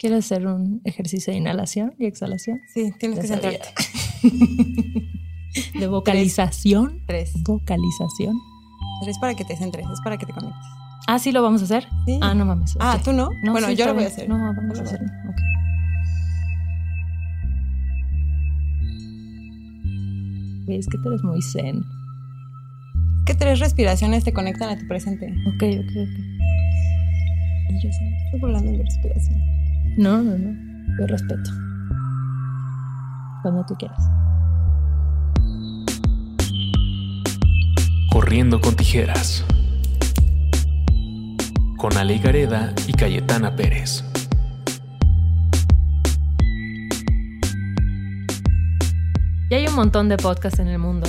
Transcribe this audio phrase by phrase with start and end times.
[0.00, 2.62] ¿Quieres hacer un ejercicio de inhalación y exhalación?
[2.72, 3.68] Sí, tienes que centrarte.
[5.78, 7.02] de vocalización.
[7.06, 7.34] Tres.
[7.42, 8.34] Vocalización.
[9.02, 10.58] Tres para que te centres, es para que te conectes.
[11.06, 11.86] Ah, sí lo vamos a hacer.
[12.06, 12.18] Sí.
[12.22, 12.78] Ah, no mames.
[12.80, 12.98] Ah.
[13.04, 13.28] ¿tú no?
[13.44, 14.26] bueno, sí, yo lo voy a hacer.
[14.26, 15.06] No, vamos a hacerlo.
[15.28, 15.40] Ok.
[20.64, 21.84] Güey, Es que tú eres muy zen.
[23.26, 25.26] ¿Qué tres respiraciones te conectan a tu presente?
[25.46, 26.18] Ok, ok, ok.
[27.68, 29.59] Y yo estoy volando en mi respiración.
[29.96, 30.56] No, no, no.
[30.98, 31.50] Yo respeto.
[33.42, 33.98] Cuando tú quieras.
[38.12, 39.44] Corriendo con tijeras.
[41.76, 44.04] Con Ale Gareda y Cayetana Pérez.
[49.50, 51.08] Ya hay un montón de podcasts en el mundo.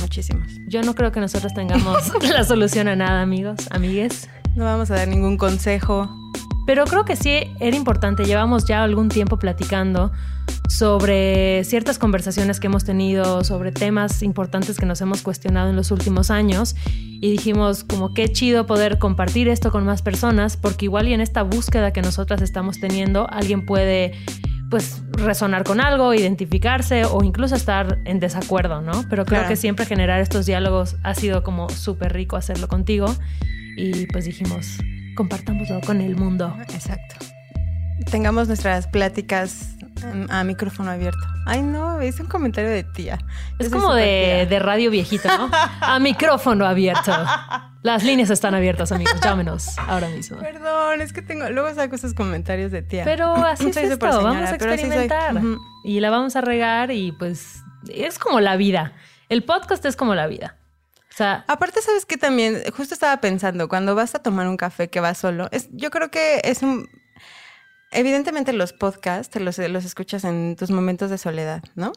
[0.00, 0.46] Muchísimos.
[0.68, 4.28] Yo no creo que nosotros tengamos la solución a nada, amigos, amigues.
[4.54, 6.19] No vamos a dar ningún consejo.
[6.70, 8.24] Pero creo que sí era importante.
[8.24, 10.12] Llevamos ya algún tiempo platicando
[10.68, 15.90] sobre ciertas conversaciones que hemos tenido, sobre temas importantes que nos hemos cuestionado en los
[15.90, 16.76] últimos años.
[16.86, 21.20] Y dijimos como qué chido poder compartir esto con más personas, porque igual y en
[21.20, 24.12] esta búsqueda que nosotras estamos teniendo, alguien puede
[24.70, 28.92] pues resonar con algo, identificarse o incluso estar en desacuerdo, ¿no?
[29.10, 29.48] Pero creo Claro.
[29.48, 33.12] que siempre generar estos diálogos ha sido como súper rico hacerlo contigo
[33.76, 34.78] y pues dijimos,
[35.16, 36.56] compartámoslo con el mundo.
[36.68, 37.16] Exacto.
[38.10, 41.20] Tengamos nuestras pláticas mm, a micrófono abierto.
[41.46, 43.18] Ay, no, es un comentario de tía.
[43.58, 45.50] Yo Es como de, de radio viejito, ¿no?
[45.80, 47.12] A micrófono abierto.
[47.82, 49.20] Las líneas están abiertas, amigos.
[49.22, 50.38] Llámenos ahora mismo.
[50.38, 51.48] Perdón, es que tengo.
[51.50, 53.04] Luego saco esos comentarios de tía.
[53.04, 54.06] Pero así es esto.
[54.06, 54.68] señora, Vamos a soy.
[54.68, 55.34] experimentar.
[55.84, 58.92] Y la vamos a regar y pues es como la vida.
[59.28, 60.56] El podcast es como la vida.
[61.12, 64.88] O sea, Aparte, sabes que también, justo estaba pensando, cuando vas a tomar un café
[64.88, 66.88] que vas solo, es, yo creo que es un.
[67.92, 71.92] Evidentemente, los podcasts te los, los escuchas en tus momentos de soledad, ¿no?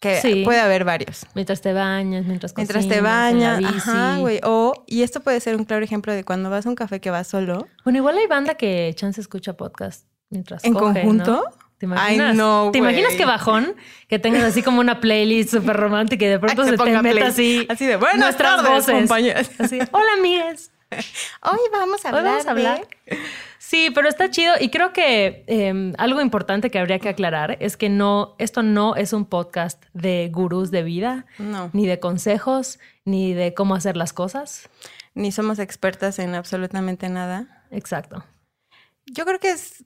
[0.00, 0.42] Que Sí.
[0.44, 1.26] puede haber varios.
[1.34, 4.40] mientras te bañas, mientras cocinas, Mientras te bañas, ajá, güey.
[4.42, 7.10] O, y esto puede ser un claro ejemplo de cuando vas a un café que
[7.10, 11.32] vas solo, Bueno, igual hay banda que chance escucha podcast mientras en coge, conjunto.
[11.32, 11.63] ¿no?
[11.84, 12.30] ¿Te imaginas?
[12.30, 13.74] Ay, no, ¿Te imaginas qué bajón?
[14.08, 17.26] Que tengas así como una playlist súper romántica y de pronto Ay, se te meta
[17.26, 18.94] así, Así de, "Buenas nuestras tardes, voces.
[18.94, 19.50] compañeras".
[19.58, 20.70] Así, hola, amigas.
[21.42, 22.86] Hoy vamos a Hoy vamos a hablar.
[23.58, 27.76] Sí, pero está chido y creo que eh, algo importante que habría que aclarar es
[27.76, 32.78] que no, esto no es un podcast de gurús de vida, No, ni de consejos,
[33.04, 34.68] ni de cómo hacer las cosas.
[35.14, 37.64] ni somos expertas en absolutamente nada.
[37.70, 38.24] Exacto.
[39.06, 39.84] Yo creo que es.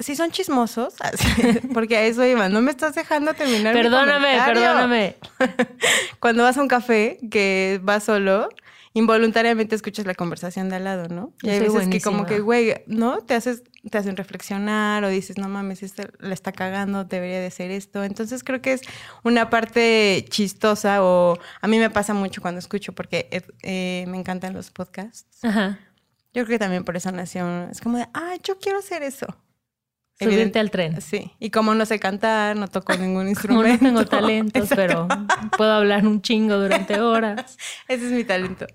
[0.00, 0.94] Si son chismosos,
[1.74, 3.74] porque a eso iba, no me estás dejando terminar.
[3.74, 4.62] mi Perdóname, comentario.
[4.62, 5.16] perdóname.
[6.20, 8.48] Cuando vas a un café que vas solo,
[8.94, 11.32] involuntariamente escuchas la conversación de al lado, ¿no?
[11.42, 13.18] Y hay veces que como que, güey, ¿no?
[13.18, 17.50] Te haces, te hacen reflexionar o dices, no mames, este la está cagando, debería de
[17.50, 18.04] ser esto.
[18.04, 18.82] Entonces creo que es
[19.24, 24.16] una parte chistosa o a mí me pasa mucho cuando escucho porque eh, eh, me
[24.16, 25.44] encantan los podcasts.
[25.44, 25.78] Ajá.
[26.34, 29.26] Yo creo que también por eso nació, es como de, ah, yo quiero hacer eso.
[30.20, 31.00] Subirte al tren.
[31.00, 33.84] Sí, y como no sé cantar, no toco ningún Como instrumento.
[33.84, 35.06] no tengo talentos, pero
[35.56, 37.56] puedo hablar un chingo durante horas.
[37.86, 38.66] Ese es mi talento.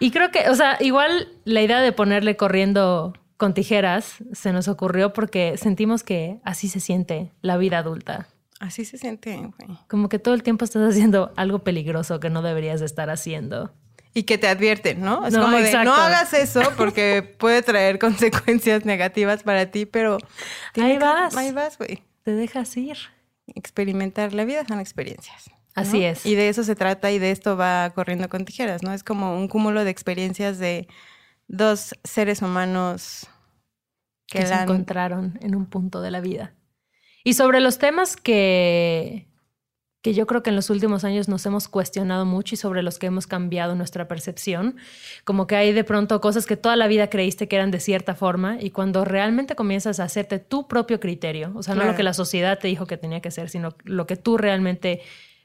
[0.00, 4.68] Y creo que, o sea, igual la idea de ponerle corriendo con tijeras se nos
[4.68, 8.28] ocurrió porque sentimos que así se siente la vida adulta.
[8.58, 9.78] Así se siente, güey.
[9.88, 13.72] Como que todo el tiempo estás haciendo algo peligroso que no deberías de estar haciendo.
[14.12, 15.26] Y que te advierten, ¿no?
[15.26, 15.90] Es No, como de, exacto.
[15.90, 20.18] no hagas eso porque puede traer consecuencias negativas para ti, pero...
[20.74, 21.36] Ahí vas.
[21.36, 22.02] Ahí vas, güey.
[22.24, 22.96] Te dejas ir.
[23.54, 24.32] Experimentar.
[24.32, 25.48] La vida son experiencias.
[25.48, 25.56] ¿no?
[25.74, 26.26] Así es.
[26.26, 28.92] Y de eso se trata y de esto va corriendo con tijeras, ¿no?
[28.92, 30.88] Es como un cúmulo de experiencias de
[31.46, 33.28] dos seres humanos
[34.26, 36.54] que, que se encontraron en un punto de la vida.
[37.22, 39.29] Y sobre los temas que,
[40.02, 42.98] que yo creo que en los últimos años nos hemos cuestionado mucho y sobre los
[42.98, 44.76] que hemos cambiado nuestra percepción,
[45.24, 48.14] como que hay de pronto cosas que toda la vida creíste que eran de cierta
[48.14, 52.02] forma y cuando realmente comienzas a hacerte tu propio criterio, o sea, no lo que
[52.02, 55.02] la sociedad te dijo que tenía que ser, sino lo que tú realmente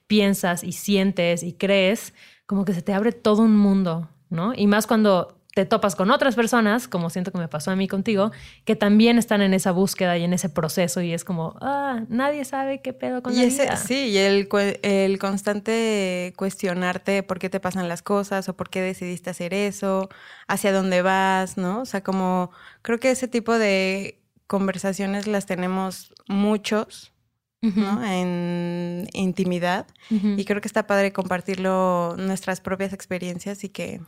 [0.08, 2.14] piensas y sientes y crees,
[2.46, 4.54] como que se te abre todo un mundo, ¿no?
[4.56, 7.88] Y más cuando te topas con otras personas, como siento que me pasó a mí
[7.88, 8.32] contigo,
[8.66, 12.44] que también están en esa búsqueda y en ese proceso y es como, ah, nadie
[12.44, 13.78] sabe qué pedo con Y la ese, vida.
[13.78, 14.50] sí, y el,
[14.84, 20.10] el constante cuestionarte por qué te pasan las cosas o por qué decidiste hacer eso,
[20.50, 21.82] hacia dónde vas, ¿no?
[21.82, 22.52] O sea, como
[22.82, 27.14] creo que ese tipo de conversaciones las tenemos muchos,
[27.62, 28.04] ¿no?
[28.06, 29.88] En intimidad.
[30.10, 34.02] Y creo que está padre compartirlo, nuestras propias experiencias y que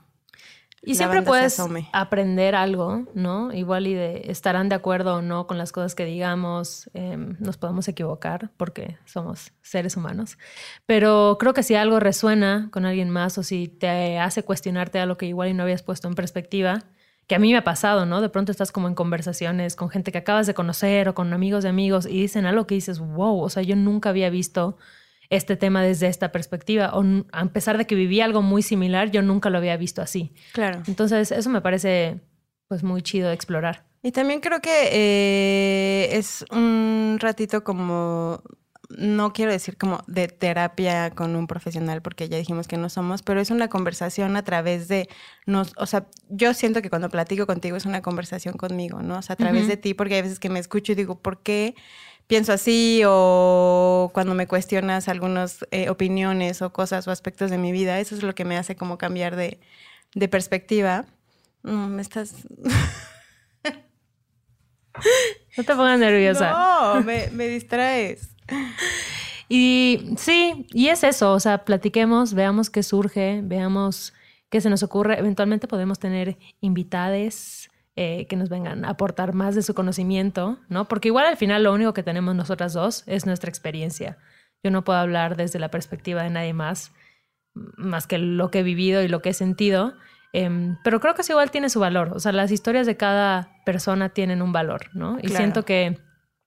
[0.83, 1.59] Y siempre puedes
[1.91, 3.51] aprender algo, ¿no?
[3.51, 7.57] Igual y de estarán de acuerdo o no con las cosas que digamos, em, nos
[7.57, 10.38] podemos equivocar porque somos seres humanos.
[10.85, 15.18] Pero creo que si algo resuena con alguien más o si te hace cuestionarte algo
[15.18, 16.85] que igual y no habías puesto en perspectiva,
[17.27, 18.21] que a mí me ha pasado, ¿no?
[18.21, 21.63] De pronto estás como en conversaciones con gente que acabas de conocer o con amigos
[21.63, 24.77] de amigos y dicen algo que dices, wow, o sea, yo nunca había visto
[25.29, 26.91] este tema desde esta perspectiva.
[26.94, 30.33] O a pesar de que viví algo muy similar, yo nunca lo había visto así.
[30.53, 30.81] Claro.
[30.88, 32.19] Entonces, eso me parece
[32.68, 33.85] pues muy chido de explorar.
[34.03, 38.41] Y también creo que eh, es un ratito como,
[38.89, 43.21] no quiero decir como de terapia con un profesional, porque ya dijimos que no somos,
[43.21, 45.09] pero es una conversación a través de
[45.45, 49.18] nos, o sea, yo siento que cuando platico contigo es una conversación conmigo, ¿no?
[49.18, 51.41] O sea, a través de ti, porque hay veces que me escucho y digo, ¿por
[51.41, 51.75] qué?
[52.27, 57.71] Pienso así o cuando me cuestionas algunas eh, opiniones o cosas o aspectos de mi
[57.71, 59.59] vida, eso es lo que me hace como cambiar de,
[60.29, 61.06] perspectiva.
[61.63, 62.35] No, me estás...
[65.57, 66.51] no te pongas nerviosa.
[66.51, 68.35] No, me, me distraes.
[69.50, 74.13] Y sí, y es eso, o sea, platiquemos, veamos qué surge, veamos
[74.50, 75.19] qué se nos ocurre.
[75.19, 80.88] Eventualmente podemos tener invitades eh, que nos vengan a aportar más de su conocimiento, ¿no?
[80.88, 84.19] Porque igual al final lo único que tenemos nosotras dos es nuestra experiencia.
[84.63, 86.91] Yo no puedo hablar desde la perspectiva de nadie más,
[87.55, 89.95] más que lo que he vivido y lo que he sentido.
[90.31, 92.11] Em, pero creo que eso igual tiene su valor.
[92.13, 95.17] O sea, las historias de cada persona tienen un valor, ¿no?
[95.19, 95.97] Y siento que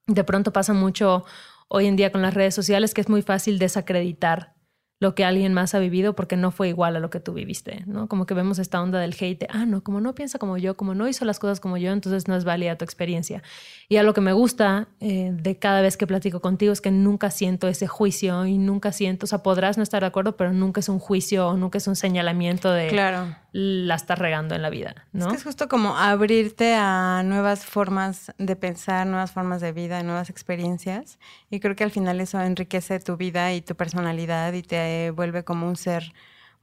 [0.07, 1.25] de pronto pasa mucho
[1.67, 4.55] hoy en día con las redes sociales que es muy fácil desacreditar
[5.01, 7.85] lo que alguien más ha vivido porque no fue igual a lo que tú viviste,
[7.87, 8.07] ¿no?
[8.07, 10.95] Como que vemos esta onda del hate, ah, no, como no piensa como yo, como
[10.95, 13.43] no hizo las cosas como yo, entonces no es válida tu experiencia.
[13.89, 16.91] Y a lo que me gusta eh, de cada vez que platico contigo es que
[16.91, 20.53] nunca siento ese juicio y nunca siento, o sea, podrás no estar de acuerdo, pero
[20.53, 23.35] nunca es un juicio o nunca es un señalamiento de claro.
[23.53, 25.27] La estás regando en la vida, ¿no?
[25.27, 30.03] Es que es justo como abrirte a nuevas formas de pensar, nuevas formas de vida,
[30.03, 31.19] nuevas experiencias.
[31.51, 35.43] Y creo que al final eso enriquece tu vida y tu personalidad y te vuelve
[35.43, 36.13] como un ser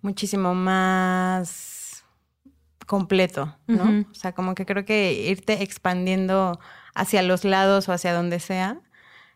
[0.01, 2.05] muchísimo más
[2.85, 4.05] completo, ¿no?
[4.09, 6.57] O sea, como que creo que irte expandiendo
[6.95, 8.79] hacia los lados o hacia donde sea,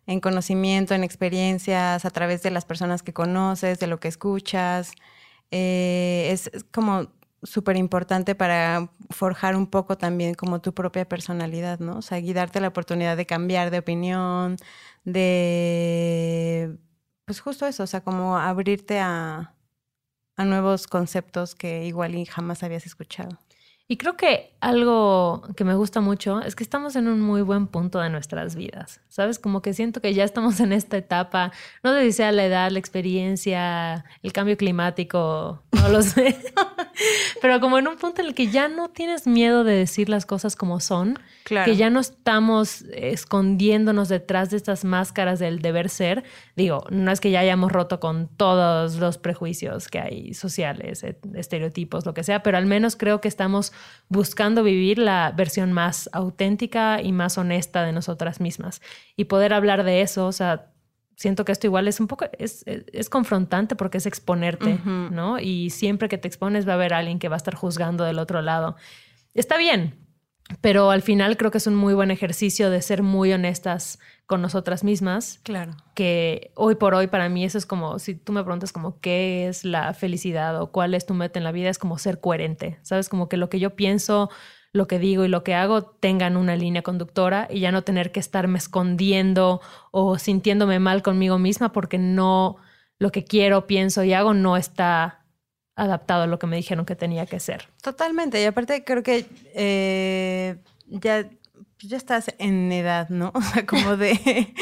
[0.07, 4.93] en conocimiento, en experiencias, a través de las personas que conoces, de lo que escuchas,
[5.51, 7.09] eh, es, como
[7.43, 11.97] súper importante para forjar un poco también como tu propia personalidad, ¿no?
[11.97, 14.57] O sea, guiarte la oportunidad de cambiar de opinión,
[15.03, 16.77] de
[17.25, 19.55] pues justo eso, o sea, como abrirte a,
[20.37, 23.39] a nuevos conceptos que igual y jamás habías escuchado.
[23.91, 27.67] Y creo que algo que me gusta mucho es que estamos en un muy buen
[27.67, 29.37] punto de nuestras vidas, ¿sabes?
[29.37, 31.51] Como que siento que ya estamos en esta etapa,
[31.83, 36.37] no sé si sea la edad, la experiencia, el cambio climático, no lo sé,
[37.41, 40.25] pero como en un punto en el que ya no tienes miedo de decir las
[40.25, 46.23] cosas como son, que ya no estamos escondiéndonos detrás de estas máscaras del deber ser.
[46.61, 51.03] Digo, no es que ya hayamos roto con todos los prejuicios que hay sociales,
[51.33, 53.73] estereotipos, lo que sea, pero al menos creo que estamos
[54.09, 58.79] buscando vivir la versión más auténtica y más honesta de nosotras mismas.
[59.15, 60.71] Y poder hablar de eso, o sea,
[61.15, 65.39] siento que esto igual es un poco, es, es, confrontante porque es exponerte, ¿no?
[65.39, 68.19] Y siempre que te expones va a haber alguien que va a estar juzgando del
[68.19, 68.75] otro lado.
[69.33, 69.95] Está bien,
[70.59, 73.97] pero al final creo que es un muy buen ejercicio de ser muy honestas
[74.31, 75.41] con nosotras mismas.
[75.43, 75.73] Claro.
[75.93, 79.49] Que hoy por hoy para mí eso es como, si tú me preguntas como qué
[79.49, 82.79] es la felicidad o cuál es tu meta en la vida, es como ser coherente,
[82.81, 83.09] ¿sabes?
[83.09, 84.29] Como que lo que yo pienso,
[84.71, 88.13] lo que digo y lo que hago tengan una línea conductora y ya no tener
[88.13, 89.59] que estarme escondiendo
[89.91, 92.55] o sintiéndome mal conmigo misma porque no,
[92.99, 95.25] lo que quiero, pienso y hago no está
[95.75, 97.67] adaptado a lo que me dijeron que tenía que ser.
[97.81, 98.41] Totalmente.
[98.41, 100.55] Y aparte creo que eh,
[100.87, 101.29] ya,
[101.87, 103.31] ya estás en edad, ¿no?
[103.35, 104.53] O sea, como de,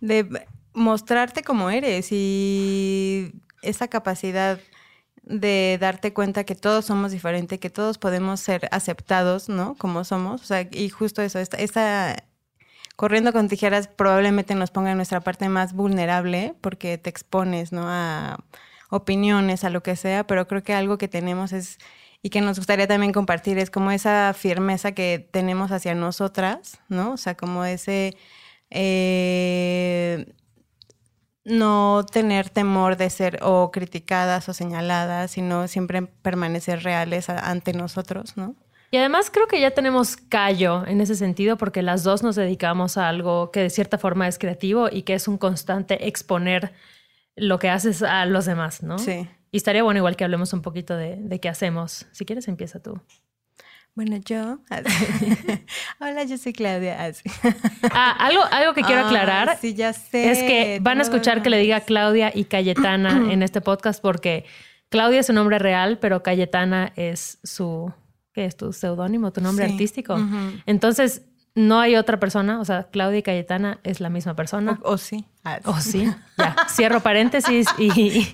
[0.00, 4.58] de mostrarte como eres y esa capacidad
[5.22, 9.74] de darte cuenta que todos somos diferentes, que todos podemos ser aceptados, ¿no?
[9.76, 10.42] Como somos.
[10.42, 12.16] O sea, y justo eso, esta
[12.96, 17.84] corriendo con tijeras probablemente nos ponga en nuestra parte más vulnerable porque te expones, ¿no?
[17.86, 18.38] A
[18.90, 21.78] opiniones, a lo que sea, pero creo que algo que tenemos es
[22.26, 27.12] y que nos gustaría también compartir es como esa firmeza que tenemos hacia nosotras, ¿no?
[27.12, 28.16] O sea, como ese
[28.68, 30.34] eh,
[31.44, 38.36] no tener temor de ser o criticadas o señaladas, sino siempre permanecer reales ante nosotros,
[38.36, 38.56] ¿no?
[38.90, 42.96] Y además creo que ya tenemos callo en ese sentido porque las dos nos dedicamos
[42.96, 46.72] a algo que de cierta forma es creativo y que es un constante exponer
[47.36, 48.98] lo que haces a los demás, ¿no?
[48.98, 49.28] Sí.
[49.56, 52.04] Y estaría bueno igual que hablemos un poquito de, de qué hacemos.
[52.12, 53.00] Si quieres, empieza tú.
[53.94, 54.58] Bueno, yo.
[55.98, 57.10] Hola, yo soy Claudia.
[57.90, 60.30] Ah, algo, algo que quiero Ah, aclarar sí, ya sé.
[60.30, 61.80] es que van a escuchar que le diga.
[61.80, 64.44] Claudia y Cayetana en este podcast porque
[64.90, 67.90] Claudia es su nombre real, pero Cayetana es su,
[68.34, 69.72] ¿qué es tu seudónimo, tu nombre Sí.
[69.72, 70.18] artístico?
[70.66, 71.22] Entonces,
[71.56, 74.78] no hay otra persona, o sea, Claudia y Cayetana es la misma persona.
[74.82, 75.24] O, o sí.
[75.42, 76.04] Ah, O sí,
[76.38, 78.24] ya, cierro paréntesis y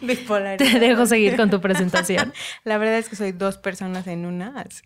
[0.58, 2.34] te dejo seguir con tu presentación.
[2.64, 4.60] La verdad es que soy dos personas en una.
[4.60, 4.82] así.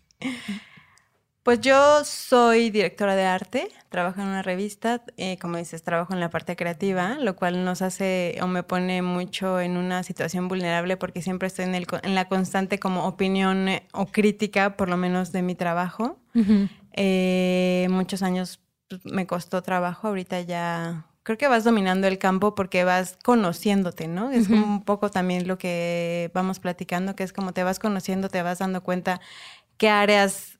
[1.41, 6.19] Pues yo soy directora de arte, trabajo en una revista, eh, como dices, trabajo en
[6.19, 10.97] la parte creativa, lo cual nos hace o me pone mucho en una situación vulnerable
[10.97, 14.97] porque siempre estoy en, el, en la constante como opinión eh, o crítica, por lo
[14.97, 16.19] menos de mi trabajo.
[16.97, 22.55] Eh, muchos años pues, me costó trabajo, ahorita ya creo que vas dominando el campo
[22.55, 24.31] porque vas conociéndote, ¿no?
[24.31, 28.29] Es como un poco también lo que vamos platicando, que es como te vas conociendo,
[28.29, 29.21] te vas dando cuenta
[29.77, 30.57] qué áreas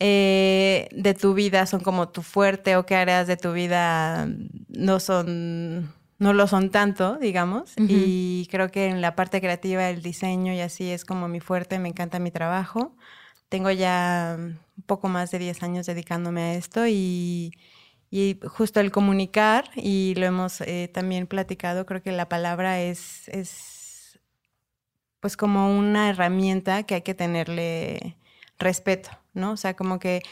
[0.00, 4.26] eh, de tu vida son como tu fuerte o qué áreas de tu vida
[4.68, 10.02] no son no lo son tanto, digamos, y creo que en la parte creativa, el
[10.02, 12.94] diseño y así es como mi fuerte, me encanta mi trabajo.
[13.50, 17.52] Tengo ya un poco más de 10 años dedicándome a esto y,
[18.10, 23.28] y justo el comunicar, y lo hemos eh, también platicado, creo que la palabra es,
[23.28, 24.20] es
[25.20, 28.16] pues como una herramienta que hay que tenerle
[28.58, 29.52] respeto, ¿no?
[29.52, 30.22] O sea, como que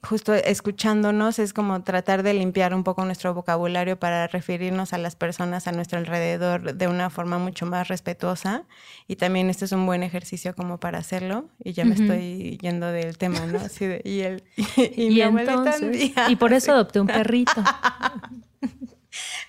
[0.00, 5.16] justo escuchándonos es como tratar de limpiar un poco nuestro vocabulario para referirnos a las
[5.16, 8.64] personas a nuestro alrededor de una forma mucho más respetuosa.
[9.06, 11.48] Y también este es un buen ejercicio como para hacerlo.
[11.62, 13.58] Y ya me estoy yendo del tema, ¿no?
[13.58, 14.42] Así de, y el,
[14.96, 17.52] y, Y, entonces, por eso adopté un perrito.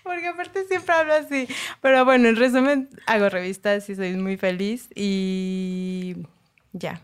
[0.03, 1.47] Porque aparte siempre hablo así.
[1.81, 4.89] Pero bueno, en resumen, hago revistas y soy muy feliz.
[4.93, 6.17] Y
[6.73, 7.01] ya.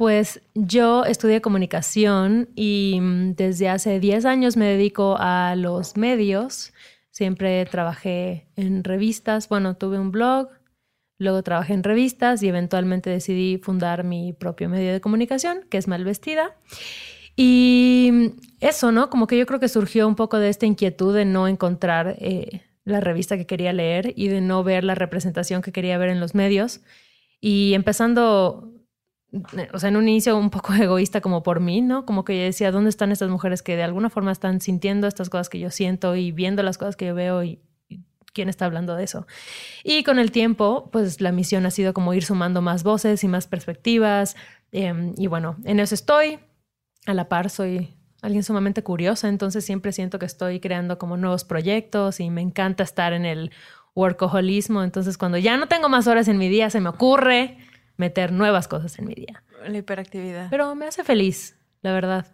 [0.00, 6.72] Pues yo estudié comunicación y mm, desde hace 10 años me dedico a los medios.
[7.10, 9.50] Siempre trabajé en revistas.
[9.50, 10.48] Bueno, tuve un blog,
[11.18, 15.86] luego trabajé en revistas y eventualmente decidí fundar mi propio medio de comunicación, que es
[15.86, 16.56] Malvestida.
[17.36, 18.26] Y mm,
[18.60, 19.10] eso, ¿no?
[19.10, 22.62] Como que yo creo que surgió un poco de esta inquietud de no encontrar eh,
[22.86, 26.20] la revista que quería leer y de no ver la representación que quería ver en
[26.20, 26.80] los medios.
[27.42, 28.79] Y empezando
[29.72, 32.04] o sea, en un inicio un poco egoísta como por mí, ¿no?
[32.06, 35.30] Como que yo decía, ¿dónde están estas mujeres que de alguna forma están sintiendo estas
[35.30, 38.00] cosas que yo siento y viendo las cosas que yo veo y, y
[38.32, 39.26] quién está hablando de eso?
[39.84, 43.28] Y con el tiempo, pues la misión ha sido como ir sumando más voces y
[43.28, 44.36] más perspectivas.
[44.72, 46.38] eh, y bueno, en eso estoy.
[47.06, 51.44] A la par soy alguien sumamente curiosa, entonces siempre siento que estoy creando como nuevos
[51.44, 53.50] proyectos y me encanta estar en el
[53.94, 54.82] workaholismo.
[54.82, 57.56] Entonces cuando ya no tengo más horas en mi día, se me ocurre
[58.00, 59.44] meter nuevas cosas en mi día.
[59.68, 60.48] La hiperactividad.
[60.50, 62.26] Pero me hace feliz, la verdad.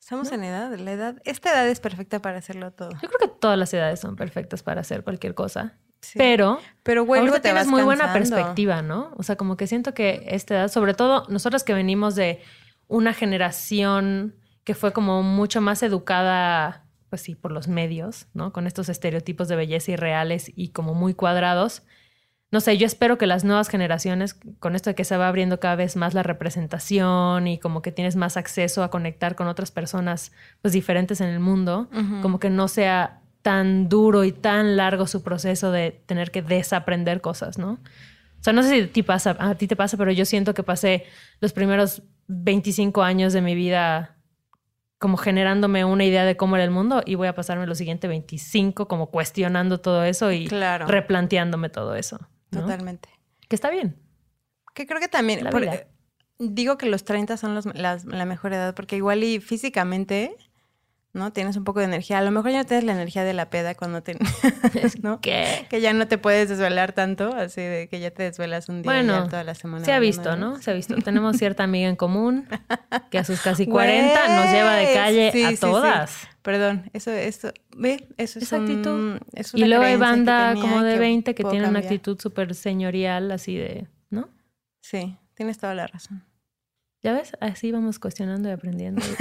[0.00, 2.90] Estamos en edad, la edad, esta edad es perfecta para hacerlo todo.
[2.90, 5.78] Yo creo que todas las edades son perfectas para hacer cualquier cosa.
[6.00, 6.18] Sí.
[6.18, 9.12] Pero pero bueno, ahorita te tienes vas muy buena perspectiva, ¿no?
[9.16, 12.42] O sea, como que siento que esta edad, sobre todo nosotros que venimos de
[12.88, 14.34] una generación
[14.64, 18.52] que fue como mucho más educada, pues sí, por los medios, ¿no?
[18.52, 21.84] Con estos estereotipos de belleza irreales y como muy cuadrados.
[22.52, 25.58] No sé, yo espero que las nuevas generaciones, con esto de que se va abriendo
[25.58, 29.70] cada vez más la representación y como que tienes más acceso a conectar con otras
[29.70, 31.88] personas pues diferentes en el mundo,
[32.20, 37.22] como que no sea tan duro y tan largo su proceso de tener que desaprender
[37.22, 37.72] cosas, ¿no?
[37.72, 40.52] O sea, no sé si a ti, pasa, a ti te pasa, pero yo siento
[40.52, 41.04] que pasé
[41.40, 44.16] los primeros 25 años de mi vida
[44.98, 48.08] como generándome una idea de cómo era el mundo y voy a pasarme los siguientes
[48.08, 50.86] 25 como cuestionando todo eso y Claro.
[50.86, 52.28] replanteándome todo eso.
[52.52, 52.60] ¿No?
[52.62, 53.08] Totalmente.
[53.48, 53.96] Que está bien.
[54.74, 55.88] Que creo que también, por- eh,
[56.38, 60.36] digo que los 30 son los- las- la mejor edad, porque igual y físicamente,
[61.14, 61.32] ¿no?
[61.32, 62.18] Tienes un poco de energía.
[62.18, 64.16] A lo mejor ya no tienes la energía de la peda cuando te...
[65.02, 65.20] ¿no?
[65.20, 65.66] ¿Qué?
[65.68, 68.90] Que ya no te puedes desvelar tanto, así de que ya te desvelas un día
[68.92, 69.84] Bueno, toda la semana.
[69.84, 70.60] Se ha visto, ¿no?
[70.62, 70.94] Se ha visto.
[70.96, 72.46] Tenemos cierta amiga en común
[73.10, 75.60] que a sus casi 40 nos lleva de calle sí, a sí, sí.
[75.60, 76.28] todas.
[76.42, 79.18] Perdón, eso, eso, ve, eso es Esa un- actitud.
[79.34, 82.18] es Y luego hay que banda como de que 20 que puedo tiene una actitud
[82.20, 84.28] súper señorial, así de, ¿no?
[84.80, 86.24] Sí, tienes toda la razón.
[87.02, 87.32] ¿Ya ves?
[87.40, 89.02] Así vamos cuestionando y aprendiendo.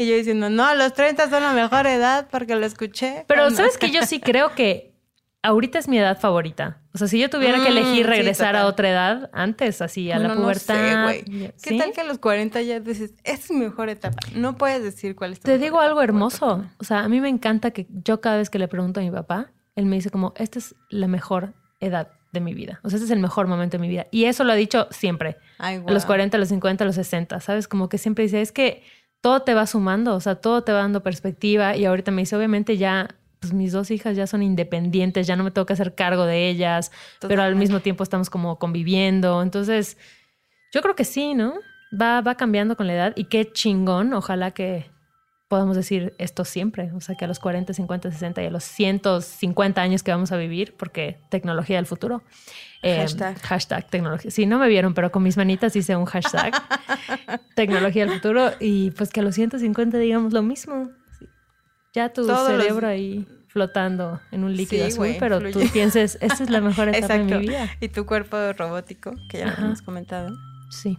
[0.00, 3.24] Y yo diciendo, no, los 30 son la mejor edad porque lo escuché.
[3.26, 4.94] Pero sabes que yo sí creo que
[5.42, 6.82] ahorita es mi edad favorita.
[6.94, 10.10] O sea, si yo tuviera que Mm, elegir sí, regresar a otra edad, antes, así
[10.12, 11.14] a la Bueno, no sé, pubertad.
[11.20, 11.78] ¿Qué ¿sí?
[11.78, 14.18] tal que a los 40 ya dices, esta es mi mejor etapa?
[14.34, 16.64] No puedes decir cuál es tu Te mejor digo algo hermoso.
[16.78, 19.10] O sea, a mí me encanta que yo cada vez que le pregunto a mi
[19.10, 22.08] papá, él me dice como, esta es la mejor edad.
[22.32, 22.80] De mi vida.
[22.82, 24.06] O sea, este es el mejor momento de mi vida.
[24.10, 25.38] Y eso lo ha dicho siempre.
[25.58, 26.06] Ay, A los guau.
[26.06, 27.68] 40, a los 50, a los 60, ¿sabes?
[27.68, 28.82] Como que siempre dice, es que
[29.20, 31.76] todo te va sumando, o sea, todo te va dando perspectiva.
[31.76, 33.08] Y ahorita me dice, obviamente ya,
[33.40, 36.48] pues mis dos hijas ya son independientes, ya no me tengo que hacer cargo de
[36.48, 39.42] ellas, pero al mismo tiempo estamos como conviviendo.
[39.42, 39.96] Entonces,
[40.72, 41.54] yo creo que sí, ¿no?
[41.98, 44.90] Va, va cambiando con la edad y qué chingón, ojalá que
[45.48, 48.64] podamos decir esto siempre, o sea, que a los 40, 50, 60 y a los
[48.64, 52.22] 150 años que vamos a vivir, porque tecnología del futuro.
[52.82, 53.38] Eh, Hashtag.
[53.40, 54.30] hashtag tecnología.
[54.30, 56.52] Sí, no me vieron, pero con mis manitas hice un hashtag
[57.56, 60.90] tecnología del futuro y pues que a los 150 digamos lo mismo.
[61.94, 65.52] Ya tu Todos los- cerebro ahí flotando en un líquido Sí, azul, pero fluye.
[65.54, 67.70] tú pienses, esta es la mejor etapa de mi vida.
[67.80, 70.28] Y tu cuerpo robótico, que ya lo hemos comentado,
[70.70, 70.98] Sí.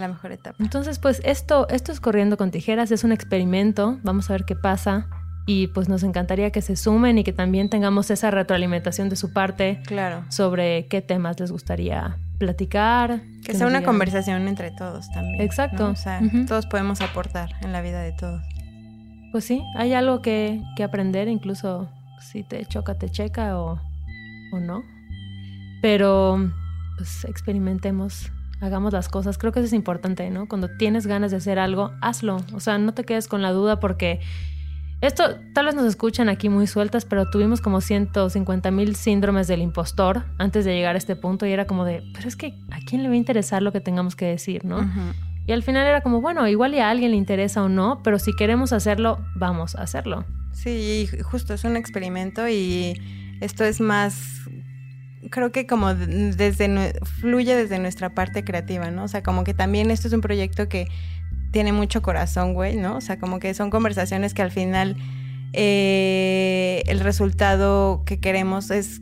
[0.00, 0.56] La mejor etapa.
[0.60, 4.54] Entonces, pues esto, esto es Corriendo con Tijeras, es un experimento, vamos a ver qué
[4.56, 5.06] pasa
[5.46, 9.32] y pues nos encantaría que se sumen y que también tengamos esa retroalimentación de su
[9.32, 10.24] parte Claro.
[10.30, 13.20] sobre qué temas les gustaría platicar.
[13.44, 15.40] Que sea una digan- conversación entre todos también.
[15.42, 15.84] Exacto.
[15.84, 15.90] ¿no?
[15.92, 18.42] O sea, todos podemos aportar en la vida de todos.
[19.32, 23.80] Pues sí, hay algo que, que aprender, incluso si te choca, te checa o,
[24.52, 24.82] o no.
[25.82, 26.50] Pero
[26.96, 28.30] pues experimentemos,
[28.64, 29.38] hagamos las cosas.
[29.38, 30.48] Creo que eso es importante, ¿no?
[30.48, 32.38] Cuando tienes ganas de hacer algo, hazlo.
[32.52, 34.20] O sea, no te quedes con la duda porque
[35.00, 39.60] esto tal vez nos escuchan aquí muy sueltas, pero tuvimos como 150 mil síndromes del
[39.60, 42.78] impostor antes de llegar a este punto y era como de, pero es que a
[42.86, 44.78] quién le va a interesar lo que tengamos que decir, ¿no?
[45.46, 48.18] Y al final era como, bueno, igual y a alguien le interesa o no, pero
[48.18, 50.24] si queremos hacerlo, vamos a hacerlo.
[50.52, 52.94] Sí, justo es un experimento y
[53.42, 54.48] esto es más,
[55.30, 59.04] creo que como de- desde, fluye desde nuestra parte creativa, ¿no?
[59.04, 60.88] O sea, como que también esto es un proyecto que
[61.52, 62.96] tiene mucho corazón, güey, ¿no?
[62.96, 64.96] O sea, como que son conversaciones que al final
[65.52, 69.00] eh, el resultado que queremos es,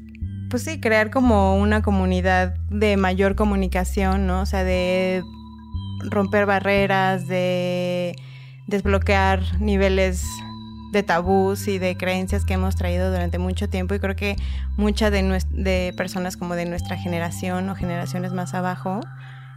[0.50, 4.42] pues sí, crear como una comunidad de mayor comunicación, ¿no?
[4.42, 5.22] O sea, de
[6.10, 8.14] romper barreras, de
[8.66, 10.24] desbloquear niveles
[10.92, 14.36] de tabús y de creencias que hemos traído durante mucho tiempo y creo que
[14.76, 19.00] muchas de, de personas como de nuestra generación o generaciones más abajo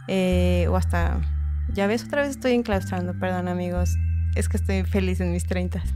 [0.08, 1.20] eh, o hasta,
[1.74, 3.96] ya ves, otra vez estoy enclaustrando, perdón amigos,
[4.34, 5.82] es que estoy feliz en mis 30.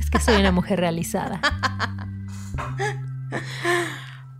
[0.00, 1.40] Es que soy una mujer realizada.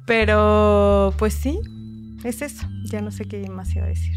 [0.06, 1.60] Pero pues sí,
[2.24, 4.16] es eso, ya no sé qué más iba a decir.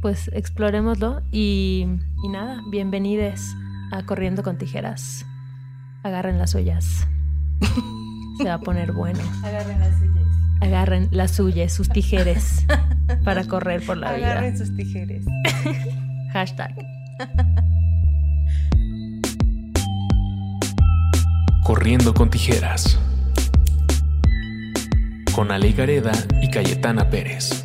[0.00, 1.86] Pues explorémoslo y,
[2.22, 3.56] y nada, bienvenides
[3.90, 5.24] a Corriendo con Tijeras.
[6.02, 7.06] Agarren las suyas.
[8.38, 9.20] Se va a poner bueno.
[9.44, 10.26] Agarren las suyas.
[10.60, 12.66] Agarren las suyas, sus tijeres,
[13.24, 14.32] para correr por la vida.
[14.32, 15.24] Agarren sus tijeras.
[16.32, 16.74] Hashtag.
[21.64, 22.98] Corriendo con tijeras.
[25.34, 27.64] Con Ale Gareda y Cayetana Pérez.